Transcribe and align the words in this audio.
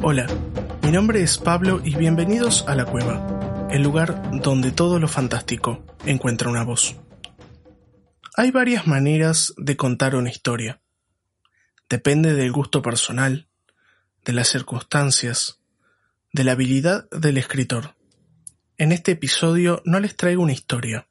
Hola, 0.00 0.28
mi 0.84 0.92
nombre 0.92 1.22
es 1.22 1.38
Pablo 1.38 1.80
y 1.84 1.96
bienvenidos 1.96 2.64
a 2.68 2.76
La 2.76 2.84
Cueva, 2.84 3.66
el 3.68 3.82
lugar 3.82 4.30
donde 4.40 4.70
todo 4.70 5.00
lo 5.00 5.08
fantástico 5.08 5.84
encuentra 6.06 6.48
una 6.48 6.62
voz. 6.62 6.94
Hay 8.36 8.52
varias 8.52 8.86
maneras 8.86 9.52
de 9.56 9.76
contar 9.76 10.14
una 10.14 10.30
historia. 10.30 10.80
Depende 11.88 12.34
del 12.34 12.52
gusto 12.52 12.80
personal, 12.80 13.48
de 14.24 14.32
las 14.34 14.46
circunstancias, 14.48 15.58
de 16.32 16.44
la 16.44 16.52
habilidad 16.52 17.10
del 17.10 17.36
escritor. 17.36 17.96
En 18.76 18.92
este 18.92 19.12
episodio 19.12 19.82
no 19.84 19.98
les 19.98 20.16
traigo 20.16 20.44
una 20.44 20.52
historia, 20.52 21.08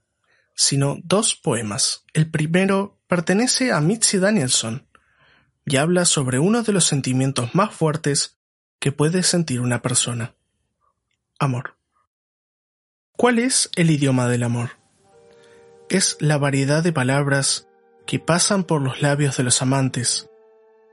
sino 0.56 0.98
dos 1.04 1.36
poemas. 1.36 2.06
El 2.14 2.32
primero 2.32 3.02
pertenece 3.08 3.74
a 3.74 3.82
Mitzi 3.82 4.18
Danielson 4.18 4.88
y 5.66 5.76
habla 5.76 6.06
sobre 6.06 6.40
uno 6.40 6.64
de 6.64 6.72
los 6.72 6.86
sentimientos 6.86 7.54
más 7.54 7.74
fuertes 7.76 8.37
que 8.80 8.92
puede 8.92 9.24
sentir 9.24 9.62
una 9.62 9.82
persona. 9.82 10.34
Amor. 11.40 11.76
¿Cuál 13.16 13.40
es 13.40 13.70
el 13.76 13.90
idioma 13.90 14.28
del 14.28 14.44
amor? 14.44 14.72
Es 15.90 16.18
la 16.20 16.38
variedad 16.38 16.84
de 16.84 16.94
palabras 16.94 17.68
que 18.06 18.20
pasan 18.20 18.64
por 18.64 18.82
los 18.82 19.02
labios 19.02 19.38
de 19.38 19.44
los 19.44 19.62
amantes, 19.62 20.30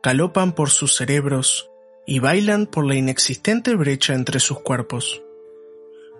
galopan 0.02 0.52
por 0.52 0.70
sus 0.70 0.96
cerebros 0.96 1.70
y 2.06 2.18
bailan 2.18 2.66
por 2.66 2.86
la 2.86 2.94
inexistente 2.94 3.74
brecha 3.74 4.14
entre 4.14 4.40
sus 4.40 4.60
cuerpos. 4.60 5.22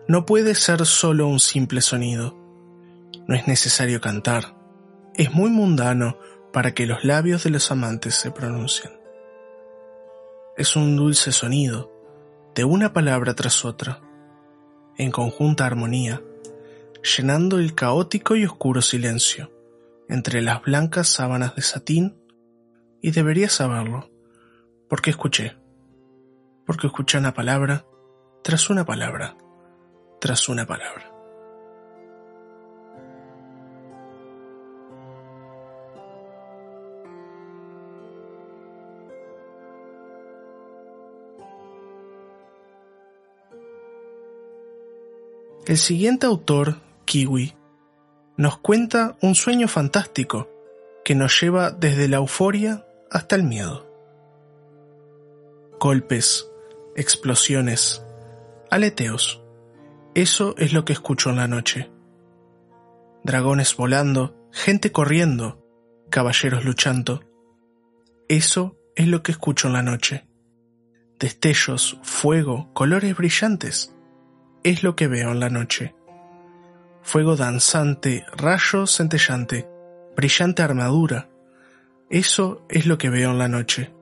No 0.06 0.26
puede 0.26 0.54
ser 0.54 0.84
solo 0.84 1.26
un 1.26 1.40
simple 1.40 1.80
sonido. 1.80 2.36
No 3.26 3.34
es 3.34 3.48
necesario 3.48 4.00
cantar. 4.00 4.54
Es 5.14 5.32
muy 5.32 5.50
mundano 5.50 6.18
para 6.52 6.74
que 6.74 6.86
los 6.86 7.04
labios 7.04 7.44
de 7.44 7.50
los 7.50 7.70
amantes 7.70 8.14
se 8.14 8.30
pronuncien. 8.30 9.03
Es 10.56 10.76
un 10.76 10.94
dulce 10.94 11.32
sonido, 11.32 11.90
de 12.54 12.62
una 12.62 12.92
palabra 12.92 13.34
tras 13.34 13.64
otra, 13.64 14.00
en 14.96 15.10
conjunta 15.10 15.66
armonía, 15.66 16.22
llenando 17.16 17.58
el 17.58 17.74
caótico 17.74 18.36
y 18.36 18.44
oscuro 18.44 18.80
silencio 18.80 19.50
entre 20.08 20.42
las 20.42 20.62
blancas 20.62 21.08
sábanas 21.08 21.56
de 21.56 21.62
satín, 21.62 22.16
y 23.02 23.10
debería 23.10 23.48
saberlo, 23.48 24.10
porque 24.88 25.10
escuché, 25.10 25.56
porque 26.64 26.86
escuché 26.86 27.18
una 27.18 27.34
palabra 27.34 27.84
tras 28.44 28.70
una 28.70 28.84
palabra, 28.84 29.36
tras 30.20 30.48
una 30.48 30.66
palabra. 30.66 31.13
El 45.66 45.78
siguiente 45.78 46.26
autor, 46.26 46.82
Kiwi, 47.06 47.54
nos 48.36 48.58
cuenta 48.58 49.16
un 49.22 49.34
sueño 49.34 49.66
fantástico 49.66 50.50
que 51.06 51.14
nos 51.14 51.40
lleva 51.40 51.70
desde 51.70 52.06
la 52.06 52.18
euforia 52.18 52.86
hasta 53.10 53.34
el 53.34 53.44
miedo. 53.44 53.90
Golpes, 55.80 56.50
explosiones, 56.96 58.04
aleteos. 58.70 59.42
Eso 60.14 60.54
es 60.58 60.74
lo 60.74 60.84
que 60.84 60.92
escucho 60.92 61.30
en 61.30 61.36
la 61.36 61.48
noche. 61.48 61.90
Dragones 63.22 63.74
volando, 63.74 64.36
gente 64.52 64.92
corriendo, 64.92 65.64
caballeros 66.10 66.66
luchando. 66.66 67.24
Eso 68.28 68.76
es 68.96 69.08
lo 69.08 69.22
que 69.22 69.32
escucho 69.32 69.68
en 69.68 69.72
la 69.72 69.82
noche. 69.82 70.26
Destellos, 71.18 71.98
fuego, 72.02 72.70
colores 72.74 73.16
brillantes 73.16 73.93
es 74.64 74.82
lo 74.82 74.96
que 74.96 75.06
veo 75.06 75.30
en 75.30 75.40
la 75.40 75.50
noche. 75.50 75.94
Fuego 77.02 77.36
danzante, 77.36 78.24
rayo 78.34 78.86
centellante, 78.86 79.68
brillante 80.16 80.62
armadura. 80.62 81.28
Eso 82.08 82.64
es 82.68 82.86
lo 82.86 82.96
que 82.96 83.10
veo 83.10 83.30
en 83.30 83.38
la 83.38 83.48
noche. 83.48 83.92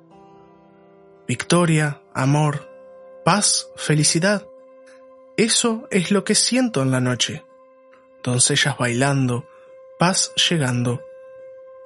Victoria, 1.26 2.00
amor, 2.14 2.70
paz, 3.24 3.68
felicidad. 3.76 4.46
Eso 5.36 5.88
es 5.90 6.12
lo 6.12 6.24
que 6.24 6.36
siento 6.36 6.80
en 6.82 6.92
la 6.92 7.00
noche. 7.00 7.44
Doncellas 8.22 8.78
bailando, 8.78 9.48
paz 9.98 10.32
llegando, 10.48 11.02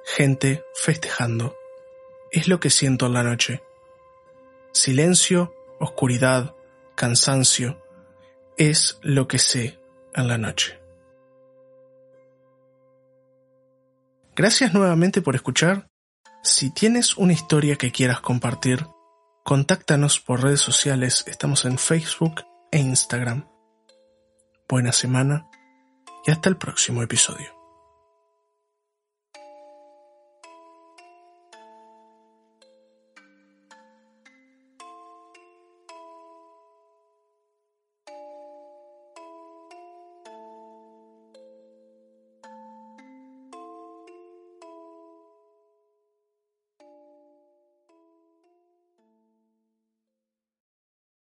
gente 0.05 0.63
festejando. 0.75 1.57
Es 2.29 2.47
lo 2.47 2.59
que 2.59 2.69
siento 2.69 3.07
en 3.07 3.13
la 3.13 3.23
noche. 3.23 3.63
Silencio, 4.71 5.55
oscuridad, 5.79 6.55
cansancio, 6.93 7.81
es 8.57 8.99
lo 9.01 9.27
que 9.27 9.39
sé 9.39 9.79
en 10.13 10.27
la 10.27 10.37
noche. 10.37 10.79
Gracias 14.35 14.73
nuevamente 14.73 15.21
por 15.21 15.35
escuchar. 15.35 15.87
Si 16.43 16.71
tienes 16.71 17.17
una 17.17 17.33
historia 17.33 17.75
que 17.75 17.91
quieras 17.91 18.21
compartir, 18.21 18.85
contáctanos 19.43 20.19
por 20.19 20.43
redes 20.43 20.61
sociales. 20.61 21.23
Estamos 21.27 21.65
en 21.65 21.77
Facebook 21.77 22.45
e 22.71 22.79
Instagram. 22.79 23.47
Buena 24.69 24.91
semana 24.91 25.47
y 26.25 26.31
hasta 26.31 26.49
el 26.49 26.57
próximo 26.57 27.01
episodio. 27.01 27.56